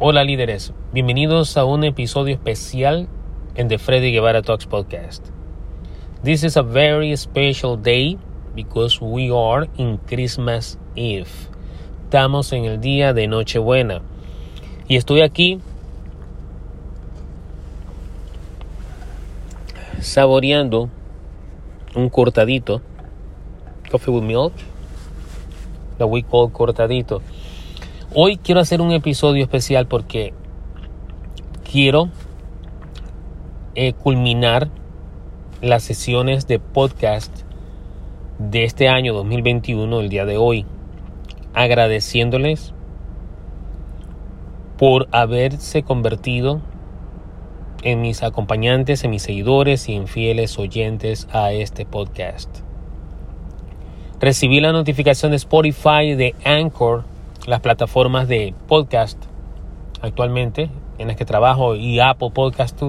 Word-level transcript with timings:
Hola 0.00 0.22
líderes, 0.22 0.72
bienvenidos 0.92 1.56
a 1.56 1.64
un 1.64 1.82
episodio 1.82 2.32
especial 2.32 3.08
en 3.56 3.66
The 3.66 3.78
Freddy 3.78 4.12
Guevara 4.12 4.42
Talks 4.42 4.64
podcast. 4.64 5.26
This 6.22 6.44
is 6.44 6.56
a 6.56 6.62
very 6.62 7.16
special 7.16 7.76
day 7.76 8.16
because 8.54 9.00
we 9.00 9.28
are 9.36 9.68
in 9.76 9.98
Christmas 10.06 10.78
Eve. 10.94 11.26
Estamos 12.04 12.52
en 12.52 12.66
el 12.66 12.80
día 12.80 13.12
de 13.12 13.26
Nochebuena 13.26 14.02
y 14.86 14.94
estoy 14.94 15.20
aquí 15.22 15.58
saboreando 20.00 20.90
un 21.96 22.08
cortadito, 22.08 22.82
coffee 23.90 24.12
with 24.12 24.22
milk, 24.22 24.52
that 25.98 26.06
we 26.06 26.22
call 26.22 26.52
cortadito. 26.52 27.20
Hoy 28.14 28.38
quiero 28.38 28.62
hacer 28.62 28.80
un 28.80 28.92
episodio 28.92 29.42
especial 29.42 29.86
porque 29.86 30.32
quiero 31.70 32.08
eh, 33.74 33.92
culminar 33.92 34.70
las 35.60 35.82
sesiones 35.82 36.46
de 36.46 36.58
podcast 36.58 37.42
de 38.38 38.64
este 38.64 38.88
año 38.88 39.12
2021, 39.12 40.00
el 40.00 40.08
día 40.08 40.24
de 40.24 40.38
hoy, 40.38 40.64
agradeciéndoles 41.52 42.72
por 44.78 45.06
haberse 45.12 45.82
convertido 45.82 46.62
en 47.82 48.00
mis 48.00 48.22
acompañantes, 48.22 49.04
en 49.04 49.10
mis 49.10 49.22
seguidores 49.22 49.86
y 49.86 49.96
en 49.96 50.06
fieles 50.06 50.58
oyentes 50.58 51.28
a 51.30 51.52
este 51.52 51.84
podcast. 51.84 52.48
Recibí 54.18 54.60
la 54.60 54.72
notificación 54.72 55.32
de 55.32 55.36
Spotify, 55.36 56.14
de 56.14 56.34
Anchor, 56.42 57.04
las 57.48 57.60
plataformas 57.60 58.28
de 58.28 58.52
podcast 58.66 59.16
actualmente 60.02 60.68
en 60.98 61.08
las 61.08 61.16
que 61.16 61.24
trabajo 61.24 61.76
y 61.76 61.98
Apple 61.98 62.30
Podcast 62.30 62.82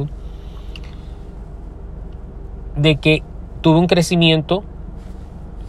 de 2.76 2.98
que 2.98 3.24
tuve 3.62 3.80
un 3.80 3.88
crecimiento 3.88 4.66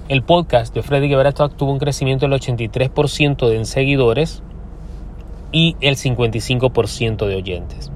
el 0.09 0.25
podcast 0.25 0.75
de 0.75 0.83
Freddy 0.83 1.09
Guevara 1.09 1.31
tuvo 1.31 1.71
un 1.71 1.79
crecimiento 1.79 2.27
del 2.27 2.41
83% 2.41 3.49
de 3.49 3.65
seguidores 3.65 4.43
y 5.53 5.77
el 5.81 5.95
55% 5.95 7.29
de 7.29 7.37
oyentes. 7.37 7.93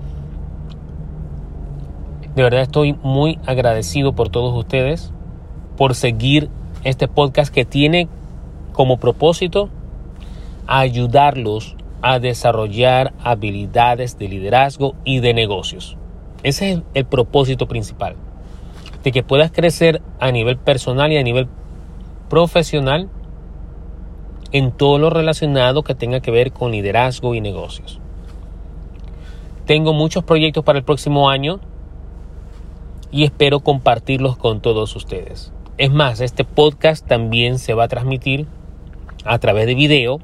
De 2.36 2.42
verdad 2.44 2.62
estoy 2.62 2.92
muy 3.02 3.40
agradecido 3.46 4.12
por 4.12 4.28
todos 4.28 4.56
ustedes 4.56 5.12
por 5.76 5.96
seguir 5.96 6.50
este 6.84 7.08
podcast 7.08 7.52
que 7.52 7.64
tiene 7.64 8.06
como 8.72 8.98
propósito 8.98 9.70
ayudarlos 10.66 11.76
a 12.02 12.18
desarrollar 12.18 13.14
habilidades 13.22 14.18
de 14.18 14.28
liderazgo 14.28 14.94
y 15.04 15.20
de 15.20 15.34
negocios. 15.34 15.96
Ese 16.42 16.72
es 16.72 16.82
el, 16.92 17.06
propósito 17.06 17.66
principal, 17.66 18.16
de 19.02 19.12
que 19.12 19.22
puedas 19.22 19.50
crecer 19.50 20.02
a 20.20 20.30
nivel 20.30 20.58
personal 20.58 21.10
y 21.12 21.16
a 21.16 21.22
nivel 21.22 21.48
profesional 22.28 23.08
en 24.52 24.70
todo 24.70 24.98
lo 24.98 25.08
relacionado 25.08 25.82
que 25.82 25.94
tenga 25.94 26.20
que 26.20 26.30
ver 26.30 26.52
con 26.52 26.72
liderazgo 26.72 27.34
y 27.34 27.40
negocios. 27.40 27.98
Tengo 29.64 29.94
muchos 29.94 30.24
proyectos 30.24 30.62
para 30.62 30.78
el 30.78 30.84
próximo 30.84 31.30
año 31.30 31.60
y 33.10 33.24
espero 33.24 33.60
compartirlos 33.60 34.36
con 34.36 34.60
todos 34.60 34.94
ustedes. 34.94 35.52
Es 35.78 35.90
más, 35.90 36.20
este 36.20 36.44
podcast 36.44 37.06
también 37.06 37.58
se 37.58 37.72
va 37.72 37.84
a 37.84 37.88
transmitir 37.88 38.46
a 39.24 39.38
través 39.38 39.66
de 39.66 39.74
video 39.74 40.20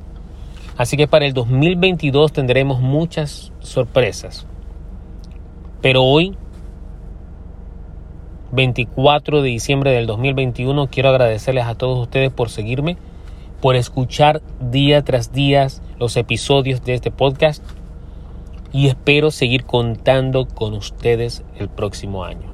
Así 0.77 0.97
que 0.97 1.07
para 1.07 1.27
el 1.27 1.35
2022 1.35 2.33
tendremos 2.33 2.81
muchas 2.81 3.53
sorpresas. 3.61 4.47
Pero 5.83 6.05
hoy, 6.05 6.37
24 8.53 9.43
de 9.43 9.49
diciembre 9.49 9.93
del 9.93 10.07
2021, 10.07 10.89
quiero 10.89 11.09
agradecerles 11.11 11.65
a 11.65 11.75
todos 11.75 11.99
ustedes 11.99 12.33
por 12.33 12.51
seguirme, 12.51 12.97
por 13.61 13.77
escuchar 13.77 14.43
día 14.61 15.03
tras 15.03 15.33
día 15.33 15.69
los 15.99 16.17
episodios 16.17 16.83
de 16.83 16.95
este 16.95 17.11
podcast 17.11 17.63
y 18.73 18.89
espero 18.89 19.31
seguir 19.31 19.65
contando 19.65 20.47
con 20.47 20.75
ustedes 20.75 21.45
el 21.59 21.69
próximo 21.69 22.25
año. 22.25 22.51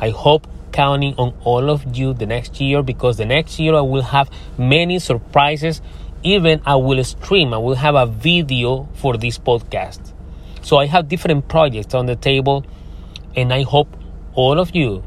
I 0.00 0.12
hope 0.14 0.48
counting 0.72 1.14
on 1.16 1.34
all 1.44 1.68
of 1.68 1.84
you 1.92 2.14
the 2.14 2.26
next 2.26 2.60
year 2.60 2.82
because 2.82 3.16
the 3.16 3.26
next 3.26 3.58
year 3.58 3.74
I 3.74 3.80
will 3.80 4.04
have 4.04 4.30
many 4.56 4.98
surprises 5.00 5.82
even 6.22 6.60
I 6.66 6.76
will 6.76 7.02
stream, 7.04 7.54
I 7.54 7.58
will 7.58 7.76
have 7.76 7.94
a 7.94 8.06
video 8.06 8.88
for 8.94 9.16
this 9.16 9.38
podcast. 9.38 10.12
So 10.62 10.76
I 10.76 10.86
have 10.86 11.08
different 11.08 11.48
projects 11.48 11.94
on 11.94 12.06
the 12.06 12.16
table, 12.16 12.64
and 13.34 13.52
I 13.52 13.62
hope 13.62 13.88
all 14.34 14.58
of 14.58 14.74
you 14.74 15.02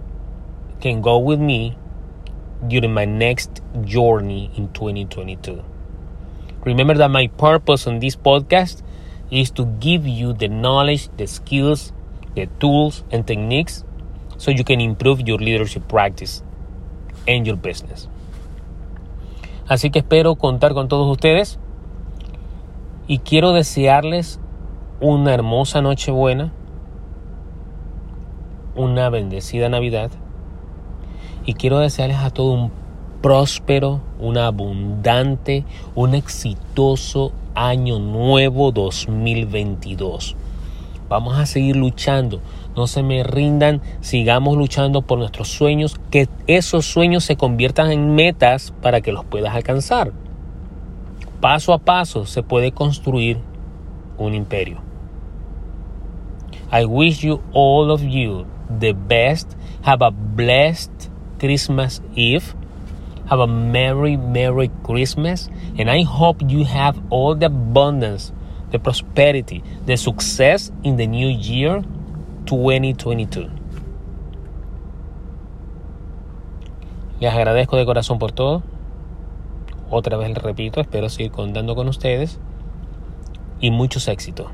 can 0.82 1.02
go 1.02 1.20
with 1.20 1.40
me 1.40 1.78
during 2.68 2.94
my 2.94 3.06
next 3.06 3.62
journey 3.84 4.52
in 4.56 4.72
2022. 4.74 5.64
Remember 6.66 6.94
that 6.96 7.12
my 7.12 7.28
purpose 7.28 7.88
on 7.88 8.00
this 8.00 8.16
podcast 8.16 8.82
is 9.30 9.52
to 9.52 9.66
give 9.66 10.08
you 10.08 10.34
the 10.34 10.48
knowledge, 10.48 11.10
the 11.18 11.28
skills, 11.28 11.92
the 12.36 12.48
tools, 12.60 13.04
and 13.12 13.28
techniques 13.28 13.84
so 14.38 14.50
you 14.50 14.64
can 14.64 14.82
improve 14.82 15.28
your 15.28 15.38
leadership 15.38 15.88
practice 15.88 16.42
and 17.28 17.46
your 17.46 17.56
business. 17.56 18.08
Así 19.68 19.90
que 19.90 20.00
espero 20.00 20.36
contar 20.36 20.74
con 20.74 20.88
todos 20.88 21.10
ustedes 21.10 21.60
y 23.08 23.20
quiero 23.20 23.54
desearles 23.54 24.40
una 25.00 25.34
hermosa 25.34 25.82
noche 25.82 26.12
buena, 26.12 26.52
una 28.76 29.10
bendecida 29.10 29.70
Navidad 29.70 30.12
y 31.46 31.54
quiero 31.54 31.80
desearles 31.80 32.18
a 32.18 32.30
todos 32.30 32.60
un 32.60 32.72
próspero, 33.22 34.02
un 34.20 34.38
abundante, 34.38 35.64
un 35.96 36.14
exitoso 36.14 37.32
año 37.56 38.00
nuevo 38.00 38.72
2022. 38.72 40.36
Vamos 41.14 41.38
a 41.38 41.46
seguir 41.46 41.76
luchando. 41.76 42.42
No 42.76 42.88
se 42.88 43.04
me 43.04 43.22
rindan. 43.22 43.84
Sigamos 44.02 44.58
luchando 44.58 45.04
por 45.04 45.20
nuestros 45.20 45.48
sueños. 45.48 46.02
Que 46.10 46.28
esos 46.48 46.88
sueños 46.88 47.24
se 47.24 47.36
conviertan 47.36 47.92
en 47.92 48.16
metas 48.16 48.74
para 48.82 49.00
que 49.02 49.12
los 49.12 49.24
puedas 49.24 49.54
alcanzar. 49.54 50.12
Paso 51.40 51.72
a 51.72 51.78
paso 51.78 52.26
se 52.26 52.42
puede 52.42 52.72
construir 52.72 53.38
un 54.18 54.34
imperio. 54.34 54.80
I 56.72 56.86
wish 56.86 57.20
you 57.20 57.44
all 57.54 57.92
of 57.92 58.02
you 58.02 58.48
the 58.80 58.94
best. 58.94 59.54
Have 59.84 60.04
a 60.04 60.10
blessed 60.10 61.12
Christmas 61.38 62.02
Eve. 62.16 62.56
Have 63.30 63.40
a 63.40 63.46
merry, 63.46 64.18
merry 64.18 64.72
Christmas. 64.82 65.52
And 65.78 65.92
I 65.92 66.06
hope 66.06 66.44
you 66.48 66.66
have 66.66 67.00
all 67.12 67.38
the 67.38 67.46
abundance 67.46 68.34
the 68.74 68.80
prosperity, 68.80 69.64
the 69.86 69.96
success 69.96 70.72
in 70.82 70.98
the 70.98 71.06
new 71.06 71.30
year 71.30 71.84
2022. 72.46 73.48
Les 77.20 77.32
agradezco 77.32 77.78
de 77.78 77.86
corazón 77.86 78.18
por 78.18 78.32
todo. 78.32 78.64
Otra 79.92 80.18
vez 80.18 80.30
les 80.30 80.40
repito, 80.40 80.82
espero 80.82 81.08
seguir 81.08 81.32
contando 81.32 81.76
con 81.76 81.88
ustedes 81.88 82.40
y 83.62 83.70
muchos 83.70 84.08
éxitos. 84.08 84.48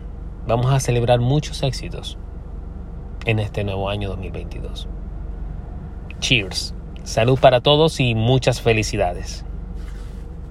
Vamos 0.46 0.72
a 0.74 0.82
celebrar 0.82 1.22
muchos 1.22 1.64
éxitos 1.64 2.18
en 3.26 3.40
este 3.40 3.64
nuevo 3.64 3.90
año 3.90 4.10
2022. 4.10 4.90
Cheers. 6.20 6.76
Salud 7.04 7.40
para 7.40 7.62
todos 7.62 8.02
y 8.02 8.16
muchas 8.16 8.62
felicidades. 8.62 9.46